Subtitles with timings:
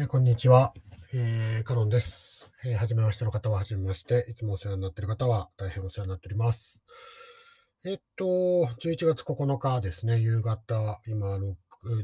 [0.00, 0.74] えーこんにちは、
[1.12, 2.48] えーカノンです。
[2.64, 6.80] えー、めましての方ははじめまして、いつもお世話になっている方は大変お世話になっております。
[7.84, 11.52] えっと、11月9日ですね、夕方、今6、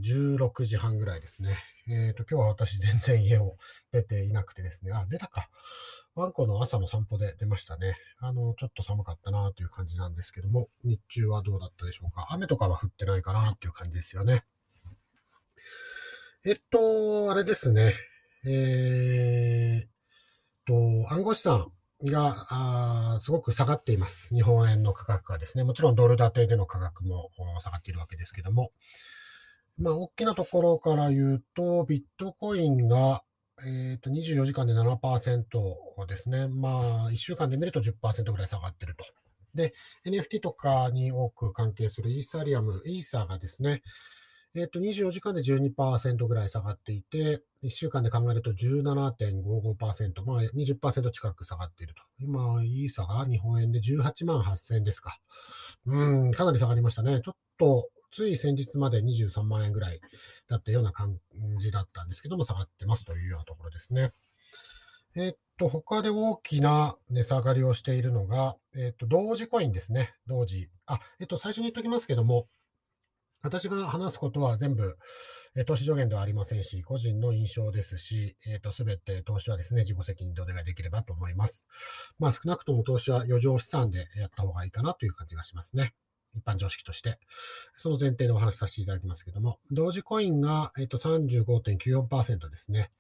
[0.03, 1.57] 16時半ぐらいですね。
[1.89, 3.59] えっと、今日は私全然家を
[3.93, 5.49] 出ていなくてですね、あ、出たか。
[6.17, 7.97] ワンコの朝の散歩で出ましたね。
[8.19, 12.27] あの、ちょっと寒かったなという感じなんですけども、日中はどうだったでしょうか。
[12.31, 14.43] 雨とかは降ってないかなっていう感じですよね。
[16.47, 17.95] えっと、あれですね。
[18.47, 19.89] えっ
[20.67, 20.75] と、
[21.11, 24.29] 暗号資産が、あすごく下がっています。
[24.35, 25.65] 日本円の価格がですね。
[25.65, 27.31] もちろんドル建てでの価格も
[27.63, 28.73] 下がっているわけですけども。
[29.79, 33.23] まあ、大きなところから言うと、ビットコインが、
[33.67, 36.47] えっと、24時間で7%ですね。
[36.49, 39.05] まあ、1週間で見ると10%ぐらい下がってると。
[39.55, 39.73] で、
[40.05, 43.83] NFT とかに多く関係するイーサリアム、イーサーがですね、
[44.57, 52.03] えっと、24時間で12%ぐらい下がっていて、1週間で考えると17.55%、まあ20%近く下がっていると。
[52.21, 55.19] 今、イーサが日本円で18万8000円ですか。
[55.87, 57.21] うん、かなり下がりましたね。
[57.25, 60.01] ちょっと、つい先日まで23万円ぐらい
[60.49, 61.19] だったような感
[61.59, 64.13] じだったんですけども、下がってますというようなところですね。
[65.17, 70.15] えっと、他で大きな値下がりをしているのが、えっと、同時コインですね。
[70.29, 70.71] 同時。
[70.87, 72.47] あ、えっと、最初に言っておきますけども、
[73.45, 74.97] 私が話すことは全部、
[75.55, 81.67] え投資助言ではありませんし、個人の印象ですし、えっ、と、すべて投資はですね、自己責任でお願いできればと思います。
[82.19, 85.95] まあ、少なくとも投資は余剰資産でやった方がいいかなという感じがしますね。
[86.35, 87.19] 一般常識として。
[87.77, 92.91] その前提でお話しさせていただきますけども、同時コインが、えっ、と、35.94%ですね。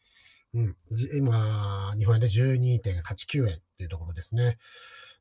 [0.53, 0.77] うん。
[1.15, 4.59] 今、日本円で12.89円っていうところですね。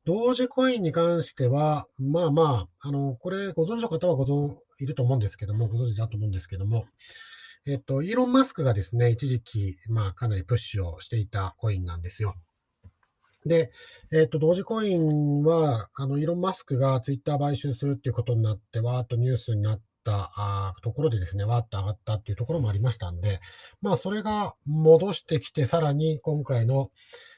[0.05, 6.85] 同時コインに関しては、まあまあ、あの、これご存知の方はご存いると思うんですけども、ご存知だと思うんですけども、
[7.65, 12.35] えっと、イーロン・マスクがですね、一時期、まあ、かなりプッシュをしていたコインなんですよ。
[13.45, 13.71] で、
[14.11, 23.39] えっと、同時コインは、あの、イーロン・マスクがツイッター買収するっていうことになって、わーっとニュースになったあところでですね、わーっと上がったっていうところもありましたんで、
[23.81, 26.91] まあ、それが戻してきて、さらに今回の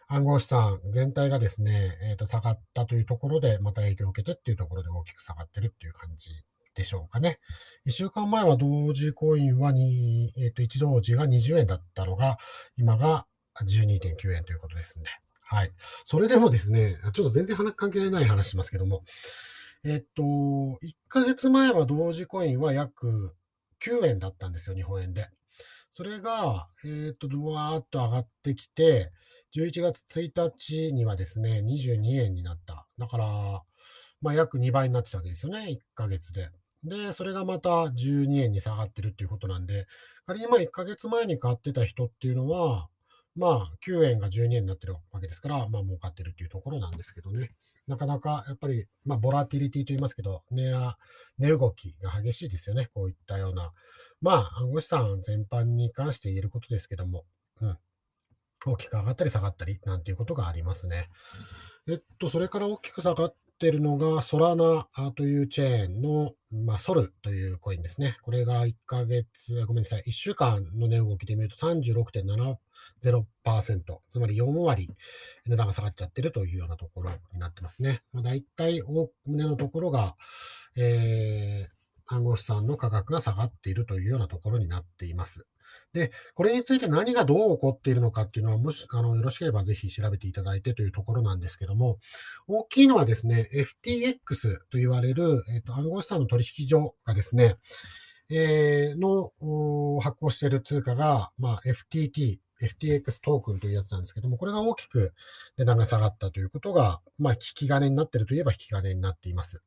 [0.08, 6.30] 暗号資産全体がですね、えっ、と、下がったというところで、また影響を受けてっていうところで大きく下がってるっていう感じ
[6.76, 7.40] でしょうかね。
[7.86, 12.38] 一週間前は同時コインはに、えっ、と、一同時が20円だったのが、
[12.78, 13.26] 今が
[13.64, 15.06] 12.9円ということですね。
[15.42, 15.72] はい。
[16.06, 19.04] それでもですね、ちょっと全然話関係ない話しますけども、
[19.84, 20.78] えっと、1
[21.08, 23.36] ヶ月前は同時コインは約
[23.84, 25.30] 9円だったんですよ、日本円で。
[25.92, 29.12] それが、えっと、ドワーッと上がってきて、
[29.56, 32.88] 11月1日にはですね、22円になった。
[32.98, 33.64] だから、
[34.22, 36.50] まあ、約2倍になってたわけですよね、1ヶ月で。
[36.86, 39.88] で、それがまた12円に下がってるっていうことなんで、
[40.26, 42.90] 仮にまあ1ヶ月前に買ってた人っていうのは、
[43.36, 47.52] まあ9円が12円になってるわけですから、まあ儲かってるっていうところなんですけどね。
[47.88, 50.96] なかなかやっぱり、まあボラティリティと言いますけど、値や、
[51.40, 52.88] 値動きが激しいですよね。
[52.94, 53.74] こういったような。
[54.22, 57.26] まあ暗号資産全般に関して言えることですけども、
[57.62, 57.78] うん。
[58.68, 61.10] 大きく上がったり下がったりなんていうことがありますね。
[61.88, 68.18] えっと、それから大きく下がってるのが、ソラナというチェーンの、まあ、ソルというコインですね。
[68.22, 69.26] これが1ヶ月、
[69.66, 72.58] ごめんなさい、1週間の値動きで見ると36.70%、
[74.12, 74.96] つまり4割
[75.46, 78.02] 値段が下がっちゃってるというようなところになってますね。
[78.12, 80.16] まあ、大体、大胸のところが、
[80.78, 81.76] えー、
[82.08, 85.46] 暗号資産の価格が下がっているというようなところになっています。
[85.96, 92.00] で、これについて何がどう起こっているのかっていうのは、もし、あの、よろしければぜひ調べていただいてというところなんですけども、
[92.48, 97.56] 大きいのはですね、FTX と言われる、えっ、と、暗号資産の取引所がですね、
[98.30, 99.32] えーの
[100.02, 105.14] 発行している通貨が、まあ、FTT、FTX トークンというやつなんですけども、これが大きく
[105.58, 109.62] 値段が下がったということが、まあ、引き金になっているといえば引き金になっています。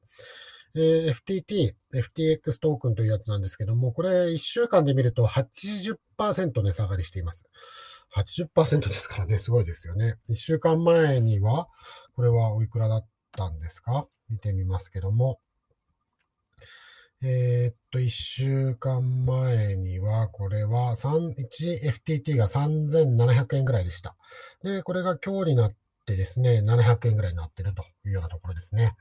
[0.75, 5.97] えー FTT、FTX トークンというやつなんですけども、これ1週間で見ると80%
[6.63, 7.45] 値下がりしています。
[8.15, 10.17] 80%ですからね、すごいですよね。
[10.29, 11.69] 1週間前には、
[12.15, 14.07] これはおいくらだったんですか？
[14.31, 15.41] 見てみますけども。
[17.21, 24.17] えーっと、1週間前には、これは3、1FTT が3700円ぐらいでした。
[24.63, 25.75] で、これが今日になっ
[26.07, 28.95] てですね、700円ぐらいになってるというようなところですね。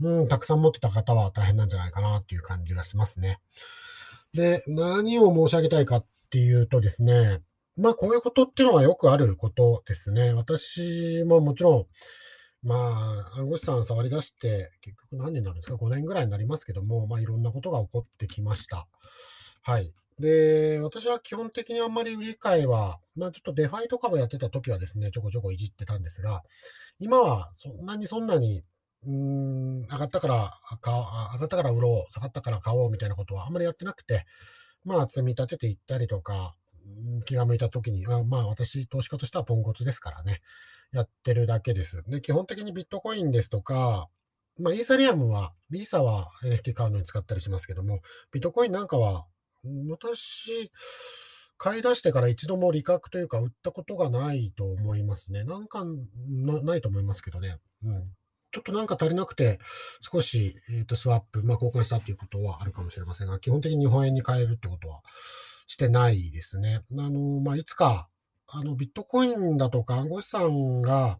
[0.00, 3.40] うん、たくさん持ってた方は大変なんじゃないかなという感じがしますね。
[4.32, 7.40] で、何を申し上げたいかっていうとですね、
[7.76, 10.32] まあこういうことっていうのはよくあることですね。
[10.32, 11.88] 私ももちろ
[12.64, 18.88] ん、まあ、暗号資産触り出して、結局何年になるんですか ?5 年ぐらいになりますけども、まあいろんなことが起こってきました。
[19.62, 19.94] はい。
[20.18, 26.42] で、私は基本的にあんまり売り買いは、まあちょっと DeFi とかもやってた時はですね、ちょこちょこいじってたんですが、
[26.98, 28.62] 今はそんなにそんなに、
[29.06, 34.26] うん、上がったから買上がったから売ろう、下がったから買おうみたいなことはあんまりやってなくて、
[34.84, 36.54] まあ積み立てていったりとか、
[37.24, 40.42] 気が向いた時に、あまあ私、投資家としてはポンコツですからね、
[40.92, 42.02] やってるだけです。
[42.08, 44.08] で、基本的にビットコインですとか、
[44.58, 48.00] まあイーサリアムは、イーサは NFT 買うのに使ったりしますけども、
[48.32, 49.26] ビットコインなんかは
[49.88, 50.70] 私、
[51.56, 55.44] 買い出してから一度も利確というか、売ったことがないと思いますね。
[55.44, 57.58] なんかな、ないと思いますけどね。
[57.84, 58.04] うん。
[58.54, 59.58] ちょっとなんか足りなくて、
[60.00, 65.02] 少し、えっ、と、スワップ、まあ、交換したっていうことはあるかもしれませんが、基本的に日本円に変えるってことは
[65.66, 66.82] してないですね。
[66.96, 68.08] あの、まあ、いつか、
[68.46, 71.18] あの、ビットコインだとか暗号資産が、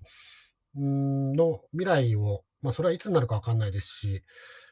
[0.79, 4.23] んの未来を、まあ、それはいつになるかわかんないですし、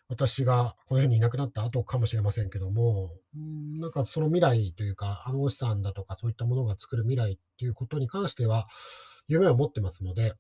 [0.08, 3.12] 私がこの世にいなくなった後かもしれませんけども、
[3.81, 8.69] なんかその未来というか、暗号資産だとかそういったものが作る未来っていうことに関しては、
[9.26, 10.35] 夢を持ってますので、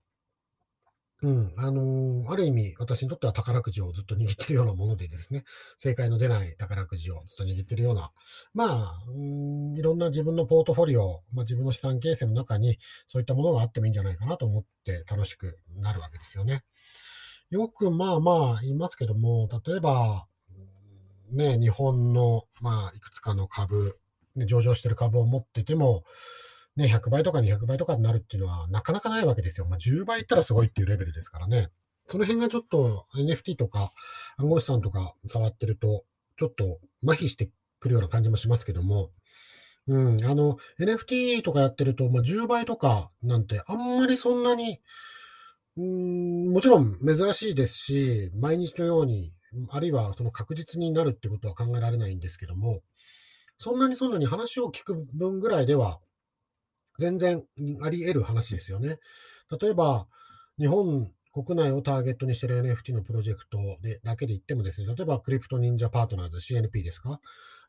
[1.22, 5.44] うん、あのー、ある意味、私にとっては宝くじをずっと握ってるようなものでですね、
[5.78, 8.10] 正解の出ない宝くじをずっと握ってるような、
[8.54, 16.64] まあ、うん、いろんな自分のポートフォリオ、まあ、自分の資産形成の中に、そういったものがあってもいいんじゃないかなと思って楽しくなるわけですよね。
[17.50, 20.26] よくまあまあ言いますけども、例えば、
[21.30, 23.96] ね、日本の、まあ、いくつかの株、
[24.34, 26.02] ね、上場してる株を持ってても、
[26.76, 29.66] ね、100倍とか200倍とかになるっていうのはなかなかないわけですよ。
[29.66, 31.68] まあ、10倍いったらすごいっていうレベルですからね。
[32.06, 33.92] その辺がちょっと NFT とか
[34.36, 36.04] 暗号資産とか触ってると、
[36.38, 39.10] ちょっと麻痺してくるような感じもしますけども、
[39.86, 44.80] うん、あの、NFT とかやってると、まあ、10倍とかなんてあんまりそんなに、
[45.76, 49.32] うんもちろん珍しいですし、毎日のように、
[49.70, 52.82] あるいはその確実になるってことは考えられないんですけども、
[53.58, 55.98] そんなにそんなに話を聞く分ぐらいでは、
[57.02, 57.42] 全然
[57.82, 59.00] あり得る話ですよね。
[59.60, 60.06] 例えば、
[60.58, 67.20] 日本国内をターゲットにしてる NFT のプロジェクトでだけで言ってもですね、例えばクリプト忍者パートナーズ CNP ですか？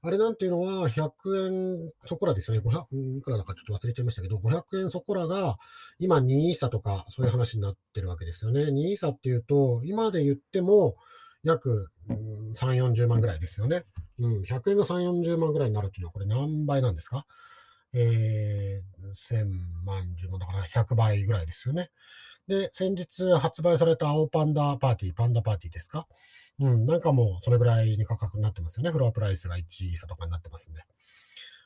[0.06, 1.12] あれなんていうのは、100
[1.46, 2.64] 円そこらですよね。
[2.64, 5.58] 500、いくらだかちょっと忘れちゃいましたけど、500円そこらが、
[5.98, 8.66] 今2イーサとか、そういう話になってるわけですよね。
[8.66, 10.96] 2イーサっていうと、今で言っても、
[11.44, 13.86] 約、3、40万ぐらいですよね。
[14.20, 17.26] うん、100円が3、40万ぐらいになるっていうのは、これ何倍なんですか？
[17.94, 19.50] えー、千
[19.86, 21.92] 万、10万だから100倍ぐらいですよね。
[22.48, 23.08] で、先日
[23.40, 26.08] 発売された青パンダパーティー、パンダパーティーですか？
[26.60, 28.92] うん、なんかもうそれぐらいに価格になってますよね。
[28.92, 30.82] フロアプライスが1イーサとかになってますんで。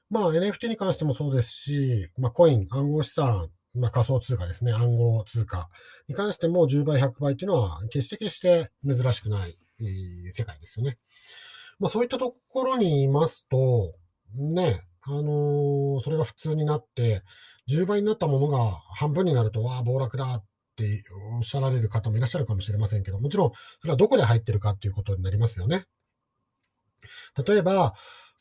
[0.09, 5.69] まあ NFT に関してもそうですし、まあコイン、暗号資産、まあ仮想通貨ですね、暗号通貨
[6.07, 10.97] に関しても10倍、100倍っていうのは決して決して珍しくない、えー、世界ですよね。
[11.80, 13.94] まあそういったところにいますと、
[14.35, 17.24] ね、あのー、それが普通になって、
[17.69, 20.45] 10倍になったものが半分になると、わあ、暴落だっ
[20.75, 21.04] て
[21.38, 23.51] おっしゃられる方もいらっしゃるかもしれませんけど、もちろん、
[23.81, 25.86] それはどこで入ってるかっていうことになりますよね。
[27.45, 27.94] 例えば、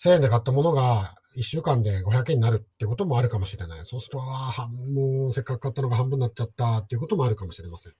[0.02, 3.84] 1000円で買ったものが1週間で500円になるってこともあるかもしれない。
[3.84, 7.92] そうすると、ああ、もうせっかく買ったのが半分になっちゃったっていうこともあるかもしれません。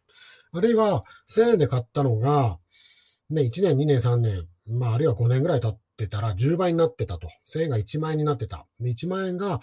[0.52, 2.58] あるいは、1000円で買ったのが、
[3.31, 7.28] ね、1年、2年、3年、まあ、あるいは5年ぐらい経ってたら10倍になってたと。
[7.52, 8.67] 1000円が1万円になってた。
[8.81, 9.61] で1万円が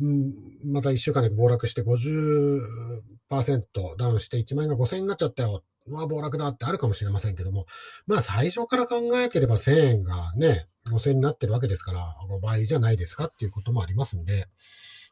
[0.00, 0.34] うん、
[0.64, 5.62] また1週間で暴落して50%ダウンして1万円が5000円になっちゃったよ。
[5.86, 7.66] まあ暴落だってあるかもしれませんけども、
[8.06, 14.48] まあ最初から考えてれば1000円がね、5000円になってるわけですから、5倍じゃないですかっていうこともありますんで、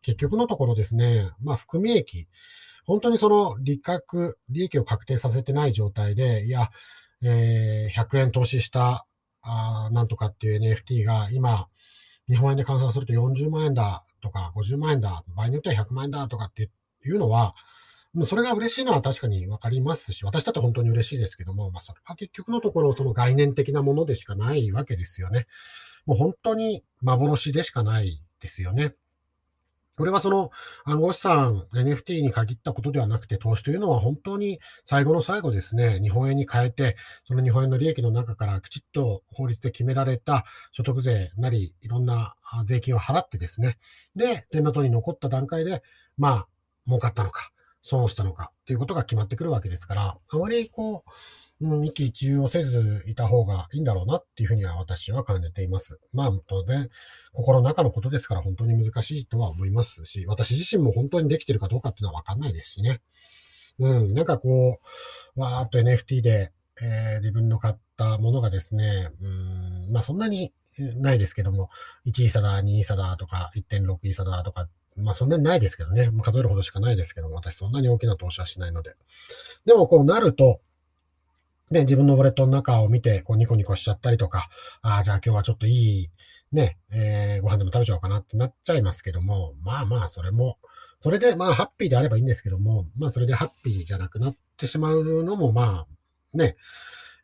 [0.02, 2.28] 結局のところですね、まあ含み益、
[2.84, 6.70] 本当にその利確、利益を確定させてない状態で、いや、
[7.24, 9.06] えー、100円投資した、
[9.42, 11.68] あなんとかっていう NFT が今、
[12.28, 16.70] 日本円で換算すると40万円だとか50万円だ、場合によっては100万円だとかって
[17.04, 17.54] いうのは、
[18.12, 25.46] もうそれが嬉しいのは確かにわかりますし、私だって本当に嬉しいですけども、まあ、それは結局のところ、その概念的なものでしかないわけですよね。
[26.06, 28.94] もう本当に幻でしかないですよね。
[29.96, 30.50] これはその
[30.84, 36.96] 暗号資産、NFT に限ったことではなくて、投資というのは本当に最後の最後ですね、日本円に変えて、
[37.26, 42.34] その日本円の利益の中からきちっと法律で決められた所得税なり、いろんな
[42.64, 43.78] 税金を払ってですね、
[44.16, 45.82] で、手元に残った段階で、
[46.16, 46.48] まあ、
[46.86, 51.10] 儲かったのか、損をしたのかっていうことが決まってくるわけですから、あまりこう、
[51.60, 56.00] うん、一喜一憂をせずいた方がいいんだろうなっていうふうには私は感じています。
[56.12, 56.88] まあ、当然、
[57.32, 63.00] 心の中のことですから本当に難しいとは思いますし、私自身も本当にできてるかどうかっていうのはわかんないですしね。
[63.78, 64.80] うん、なんかこ
[65.36, 70.52] う、わーっと NFT で、えー、自分の買ったものがですね、うん、まあそんなに
[70.96, 71.70] ないですけども、
[72.06, 76.10] 1位差だ、2位差だとか、1.6位差だとか、まあそんなにないですけどね。
[76.22, 78.94] 数えるほどしかないですけども、私そんなに大きな投資はしないので。
[79.64, 80.60] でもこうなると、
[81.74, 84.48] ね、自分のウォレットの中を見て、こうニコニコしちゃったりとか、
[84.80, 86.10] ああ、じゃあ今日はちょっといい、
[86.52, 90.58] ね、えー、ご飯でも食べちゃおうかなってなっちゃいますけども、まあまあ、それも、
[91.00, 96.56] それでまあハッピーであればいいんですけども、まあそれでハッピーじゃなくなってしまうのもまあ、ね、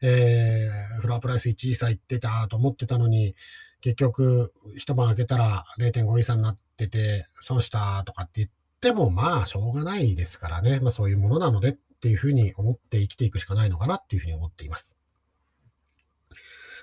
[0.02, 3.36] えー、フロアプライス1位差いってたと思ってたのに、
[3.82, 10.80] 結局、一晩開けたら0.5位差になってて、損したとかって言っても、まあ、しょうがないですからね。
[10.80, 14.96] まあ、そういうものなのでっっていうふうに思って生きていくしかないのかなっていうふうに思っています。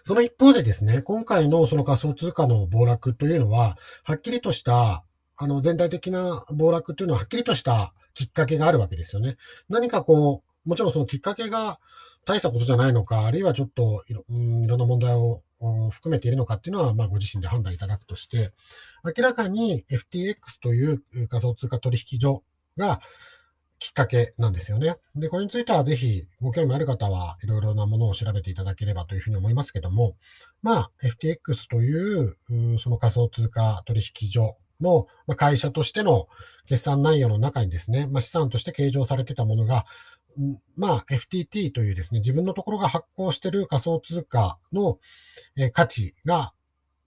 [0.03, 5.03] その一方でですね、今回のその仮想通貨の暴落というのは、はっきりとした、
[5.35, 9.37] あの、全体的な暴落というのははっきりとしたきっかけがあるわけですよね。
[9.69, 11.79] 何かこう、もちろんそのきっかけが
[12.25, 15.41] 大したことじゃないのか、あるいはちょっといろ,、うん、いろんな問題を
[15.89, 18.51] 含めているのかっていうのは、まあ、ご自身で判断いただくとして、
[19.03, 22.43] 明らかに FTX という仮想通貨取引所
[22.77, 23.01] が
[23.79, 24.95] きっかけなんですよね。
[25.15, 30.15] で、これについてはぜひご興味ある方はいろいろなものを調べていただければというふうに思いますけども、
[30.63, 32.37] まあ、FTX という
[32.79, 36.27] その仮想通貨取引所の会社としての
[36.67, 39.85] 決算内容の中にですね、まあ、資産として計上されてたものが、
[40.75, 44.99] まあ、FTT というですね、自分のところが発行している仮想通貨の
[45.73, 46.53] 価値が、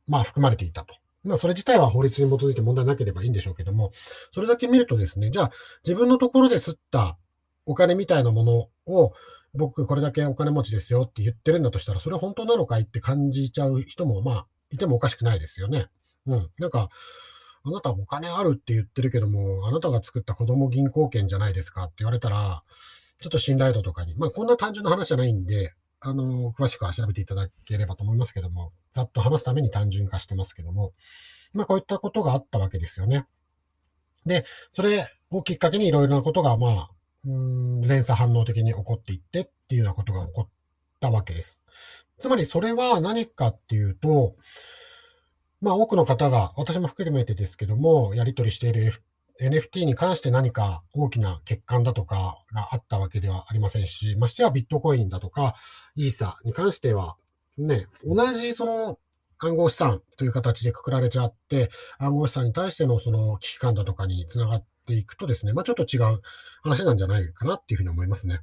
[0.07, 0.95] まあ、含まれていたと。
[1.25, 3.93] まあ、それ自体は法律に基づいて問題なければいいんでしょうけども、
[4.33, 5.53] それだけ見るとですね、じゃあ、
[5.85, 7.19] 自分のところで吸った
[7.67, 9.13] お金みたいなものを、
[9.53, 15.89] 僕これだけお金持ちですよって言ってるんだとしたら、それ本当なのかいって感じちゃう人も、まあ、いてもおかしくないですよね。
[16.27, 16.51] うん。
[16.59, 16.89] なんか、
[17.63, 22.63] あなたお金あるって言ってるけども、あなたが作った子供銀行券じゃないですかって言われたら、
[23.21, 30.93] ちょっと信頼度とかに、まあこんな単純な話じゃないんで、あの、詳しくは調べていただければと思いますけども、ざっと話すために単純化してますけども、
[31.53, 33.27] まあこういったことがあったわけですよね。
[34.27, 36.91] で、それをきっかけにいろいろなことが、まあ、
[37.25, 40.49] うん連鎖反応的に起こっていってっていうようなことが起こっ
[41.01, 41.63] たわけです。
[42.19, 44.35] つまりそれは何かっていうと、
[45.61, 49.03] まあ多くの方が、私も含めてですけども、やり取りしている
[49.41, 55.55] NFT に関して何か大きな欠陥だとかがあったわけではありませんし、ましてやビットコインだとか、
[55.97, 57.17] イーサに関しては、
[57.59, 58.99] ね、同じその
[59.39, 66.21] 暗号資産という形でくくられちゃって、暗号資産に対してのその危機感だとかにつながっていくとですね、まあちょっと違う
[66.63, 68.41] 話なんじゃないかなっていうふうに思いますね。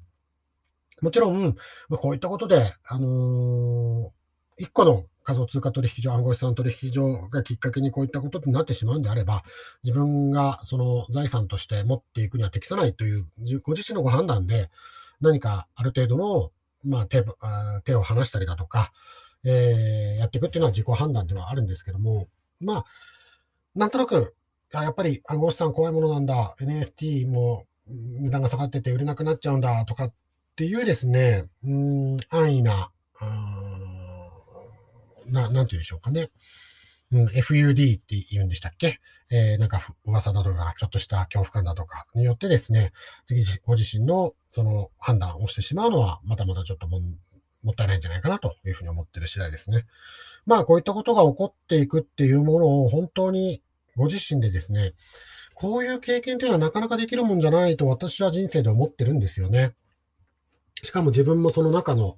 [1.02, 1.56] もちろん、
[1.90, 9.44] まあ、こういったことで、あのー、一個の仮想通貨取引所、暗号資産取引所がきっかけにこういったことになってしまうんであれば、
[9.84, 13.28] 自分がその財産として持っていくには適さないという、
[13.62, 14.72] ご自身のご判断で、
[15.22, 16.52] 何かある程度の、
[16.88, 17.24] まあ手、
[17.84, 18.92] 手を離したりだとか、
[19.46, 22.28] えー、やっていくっていうのは自己判断ではあるんですけども、
[22.60, 22.86] まあ、
[23.76, 24.36] なんとなく、
[24.74, 30.14] やっぱり暗号資産怖いものなんだ、NFT も値段が下がってて売れなくなっちゃうんだとかっ
[30.56, 32.92] ていうですね、うん、安易な、
[35.28, 36.30] な、なんて言うんでしょうかね。
[37.12, 39.00] うん、FUD って言うんでしたっけ？
[39.30, 42.94] えー、なんか噂だとか、ちょっとした恐怖感だとかによってですね、
[43.26, 47.02] 次ご自身のその判断をしてしまうのは、またまたちょっとも
[47.64, 49.86] もったいないんじゃないかなというふうに思ってる次第ですね。
[50.46, 53.62] まあ、こういったことが起こっていくっていうものを本当に
[53.98, 54.94] ご自身でですね、
[55.56, 59.74] こういう経験というのはなかなかできるもんじゃないと私は人生で思ってるんですよね。
[60.84, 62.18] しかも自分もその中の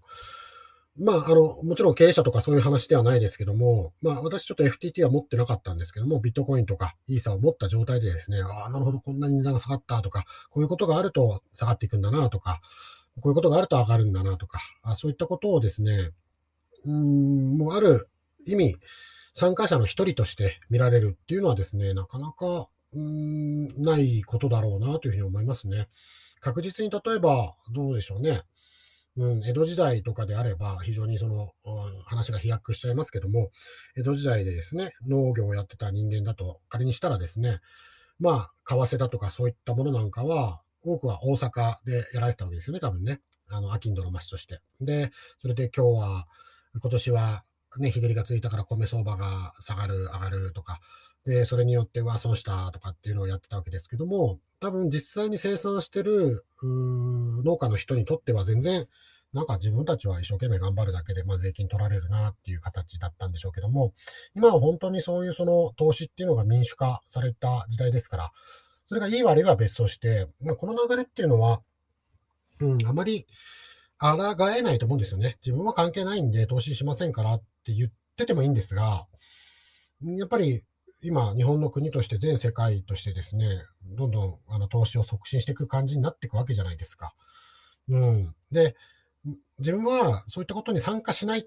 [1.00, 12.60] まあ、あの、もちろん経営者とかそういう話ではないですけども、まあ、私ちょっと FTT は持ってなかったんですけども、ビットコインとかイーサを持った状態でですね、ああ、なるほど、こんなに値段が下がったとか、こういうことがあると下がっていくんだなとか、
[13.22, 16.12] こういうことがあると上がるんだなとか、あそういったことをですね、
[16.86, 18.10] うん、もうある
[18.46, 18.76] 意味、
[19.36, 25.88] 参加者の一人として見られるっていうのはですね、なかなか、うん、ないことだろうなというふうに思いますね。
[26.42, 28.42] 確実に例えば、どうでしょうね。
[29.20, 33.52] うん、江戸時代とかであれば、非常にその、うん、話が飛躍しちゃいますけども、
[33.98, 37.60] 江戸時代でですね、農業をやってた人間だと仮にしたらですね、
[38.18, 43.20] まあ、為替だとかそういったものなんかは、多くは大阪でやられてたわけですよね、多分ね。
[43.50, 44.62] あの、秋ンドの町として。
[44.80, 45.12] で、
[45.42, 46.28] それで今日は、
[46.82, 47.44] 今年は
[47.78, 50.80] ね、日照りがついたから米相場が下がる、上がるとか、
[51.26, 58.88] で、それによって、うわ、損したとかっていうのをやってたわけですけども、多分実際に生産してる農家の人にとっては全然、
[59.32, 63.94] なんか自分たちは一生懸命頑張るだけで、まあ、税金取られるなっていう形だったんでしょうけども、
[64.36, 68.32] 今は本当にそういうその投資っていうのが民主化された時代ですから、
[68.88, 71.62] それがいい悪いは別として、まあ、この流れっていうのは、
[72.60, 73.28] うん、あまり
[74.00, 75.38] 抗えないと思うんですよね。
[75.46, 79.08] 自分は関係ないんで投資しませんからって言っててもいいんですが、
[80.02, 80.64] やっぱり
[81.02, 87.14] 今、日本の国として全世界としてですね、どんどんあの投資を促進していく感じになっていくわけじゃないですか。
[87.88, 88.36] うん。
[88.52, 88.76] で、
[89.60, 91.44] 自分はそういったことに参加しないっ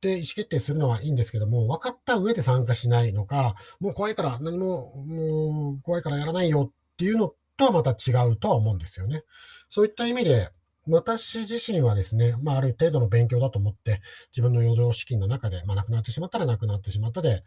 [0.00, 9.22] て意思決定するのはいいんですけども、分かった上で参加しないのか、もう怖いから何も、もう怖いからやらないよっていうのとはまた違うとは思うんですよね。
[9.70, 10.50] そういった意味で、
[10.88, 14.00] 私自身はですね、まあ、ある程度の勉強だと思って、
[14.30, 17.42] 自分の余剰資金の中で、まあ、なくなってしまったらなくなってしまったで、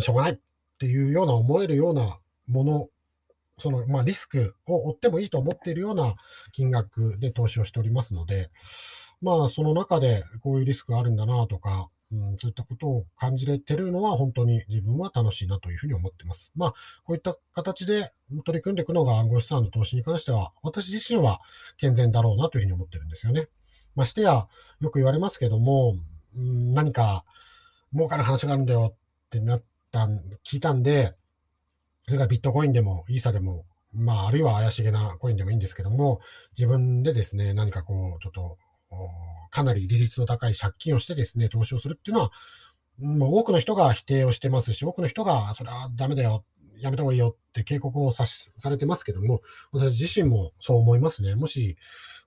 [0.00, 0.38] しょうがないっ
[0.78, 2.88] ていうような思えるようなもの、
[3.58, 6.14] その、まあ、リスクを負ってもいいと思っているような
[6.52, 8.50] 金額で投資をしておりますので、
[9.20, 16.52] まあ、その中でこういうリスクがあるんだなとか、うん、そういったことを感じれてるのは本当に自分は楽しいなというふうに思ってます。
[16.54, 16.72] まあ、
[17.04, 18.12] こういった形で
[18.44, 21.40] 取り組んでいくのが暗号資産の投資に関しては、私自身は
[21.78, 23.48] 健全だろうなというふうに思ってるんですよね。
[23.94, 24.46] ましてや、
[24.80, 25.96] よく言われますけども、
[26.36, 27.24] うん、何か
[27.94, 30.08] 儲かる話があるんだよってなった
[30.44, 31.14] 聞いたんで、
[32.06, 36.20] それがビットコインでもイーサでも、まあ、あるいは怪しげなコインでもいいんですけども、
[36.56, 38.58] 自分でですね、何かこう、ちょっと
[39.50, 42.30] かなり利率の高い借金をしてですね、投資をするっていうのは、
[42.98, 46.44] もう多くの人が否定をしてますし、多くの人が、それはダメだよ、
[46.78, 51.34] やめた方がいいよって警告をさされてますけども、私自身もそう思いますね。
[51.34, 51.76] もし、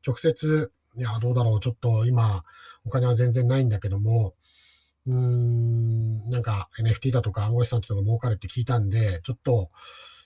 [0.05, 2.43] 直接、いや、どうだろう、ちょっと今、
[2.85, 4.35] お金は全然ないんだけども、
[5.07, 9.69] うーん、なんか NFT だとか暗号資産っていうのが儲かるって聞いたんで、ちょっと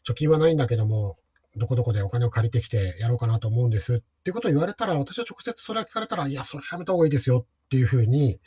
[0.08, 1.18] 貯金はないんだけども、
[1.56, 8.40] どこどこでお金を借りてきてやろうかなと思うんですっていうことを言われたら、私は直接それは聞かれたら、いや、それやめた方がいいですよっていうふうに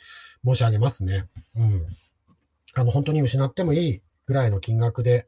[0.45, 1.27] 申し上げますね。
[1.55, 1.85] うん。
[2.75, 5.27] あの、本当に失ってもいいぐらいの金額で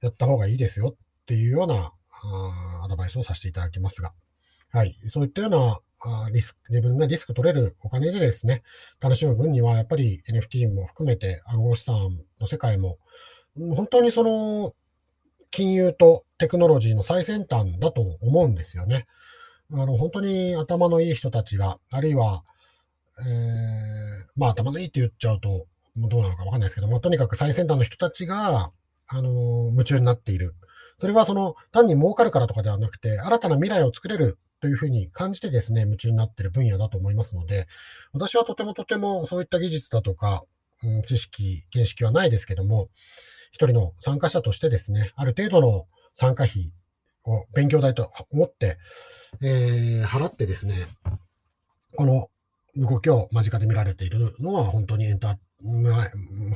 [0.00, 4.12] やった方がいいですよっていうようなあアドバイスをさせていただきますが。
[4.70, 4.98] はい。
[5.08, 8.62] そういったようなあリスク、自分がリスク取れるお金でですね、
[9.00, 12.98] 楽しむ分には、やっぱり NFT も含めて暗号資産の世界も、
[13.56, 14.74] 本当にその、
[15.50, 19.06] 金融とテクノロジーの最先端だと思うんですよね。
[19.72, 22.44] あの、本当に頭のいい人たちが、あるいは、
[23.20, 28.70] えー、まあ頭のいいって言っちゃうと、どうなのかわかんないですけども、とにかく最先端の人たちが、
[29.08, 30.54] あの、夢中になっている。
[31.00, 37.66] それはその、単に儲かるからとかではなくて、新たな未来を作れるというふうに感じてですね、夢中になっている分野だと思いますので、
[38.12, 40.44] 私はとてもとてもそういった技術だとか、
[40.82, 42.88] うん、知識、見識はないですけども、
[43.52, 46.72] 一人の参加者としてですね、ある程度の参加費
[47.24, 48.78] を勉強代と思って、
[49.42, 50.86] えー、払ってですね、
[51.96, 52.28] この
[52.76, 55.38] 動きを間近で見られているのは本当にエンタ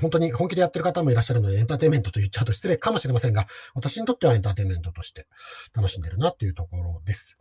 [0.00, 5.26] 本当に本気でやってる方もいらっしゃるので、エンターテインメントと言っちゃうと失礼かもしれませんが、私にとってはエンターテインメントとして
[5.74, 7.36] 楽しんでるなっていうところです。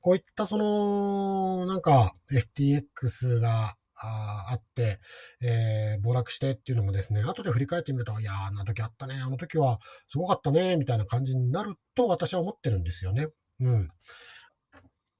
[0.00, 5.00] こういったその、なんか FTX がああって、
[5.40, 9.78] えー、暴落してっていうのもですね、後で振り返ってみると、いやあんな時あったね、あの時は
[10.10, 13.28] すごかったね、みたいな感じになると私は思ってるんですよね。
[13.60, 13.88] うん。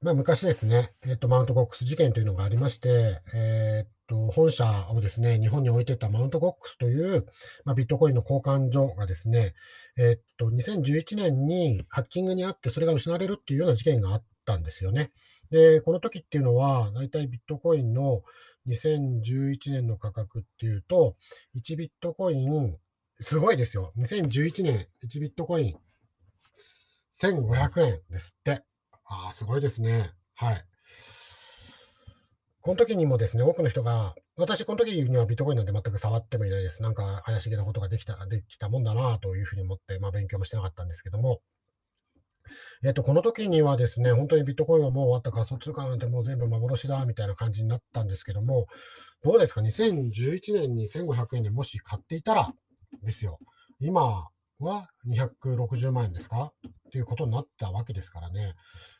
[0.05, 7.25] まあ、昔ですね、えっ、と、マウントゴックス事件というのがありまして、えっ、と、本社をですね、日本に置いてたマウントゴックスという、
[7.64, 9.55] まあ、ビットコインの交換所がですね、
[9.97, 15.11] えっ、と、2011年にハッキングにあって、それが失われるっていうような事件があったんですよね。
[15.51, 18.23] で、この時っていうのは、大体ビットコインの
[18.68, 21.16] 2011年の価格っていうと、
[21.55, 22.77] 1ビットコイン、
[23.20, 23.92] すごいですよ。
[23.96, 25.77] 2011年、1ビットコイン、
[27.14, 28.64] 1500円ですって。
[29.05, 30.12] ああ、すごいですね。
[30.35, 30.64] はい。
[32.61, 36.83] この時にもですね、多くの人が、私、この時にはビットコインなんて全く触ってもいないです。
[36.83, 41.42] なんか怪しげなことができた、できたもんだなというふうに思って、まあ勉強もしてなかったんですけども、
[42.85, 48.67] えっと、この時にはですね、本当にビットコインはもう終わった仮想通貨なんてもう全部幻だみたいな感じになったんですけども、
[49.23, 52.53] どうですか、2011年に1500円でもし買っていたら
[53.03, 53.39] ですよ、
[53.81, 54.29] 今
[54.61, 56.53] は260万円ですか？
[56.89, 58.55] っていうことになったわけですからね。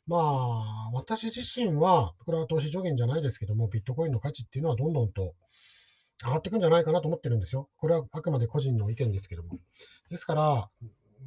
[0.07, 5.35] まあ、私自身は、これは投資助言じゃないですけども、ビットコインの価値っていうのはどんどんと
[6.25, 7.69] 上がっていくんじゃないかなと思ってるんですよ。
[7.77, 9.59] これはあくまで個人の意見ですけども。
[10.11, 10.69] ですから、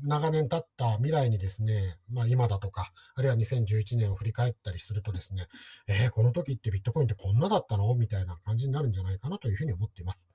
[0.04, 5.48] 長年経った未来にですね、まあ今だとか、あるいは2011年を振り返ったりするとですね、
[5.88, 7.94] えー、この時ってビットコインってこんなだったの？
[7.96, 10.28] みたいな感じになるんじゃないかなというふうに思っています。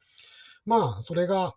[0.64, 1.54] まあ、それが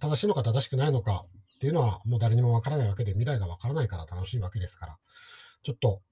[0.00, 1.26] 正しいのか正しくないのか
[1.56, 4.98] っていうのはもう誰にもわからないわけで、未来がわからないから楽しいわけですから、
[5.62, 6.02] ちょっと、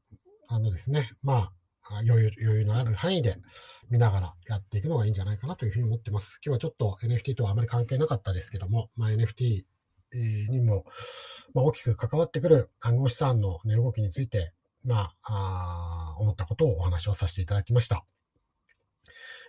[0.48, 1.52] あのですね、まあ、
[2.06, 3.36] 余裕余裕のある範囲で
[3.90, 6.38] 見ながらやっていくのがいいんじゃないかなというふうに思ってます。
[6.44, 9.64] 今日はちょっと NFT とはあまり関係なかったですけども、まあ、NFT
[10.14, 10.84] にも、
[11.54, 14.52] まあ、大きく関わってくる暗号資産の値動きについて、
[14.84, 18.04] まあ、あ思ったことをお話をさせていただきました。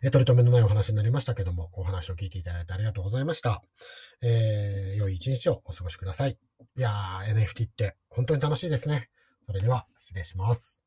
[0.03, 3.63] え取り留めのないお話になりましたけども、お話を聞いていただいてありがとうございました。
[4.21, 6.37] えー、良い一日をお過ごしください。
[6.75, 9.09] いやー、NFT って本当に楽しいですね。
[9.45, 10.82] それでは、失礼します。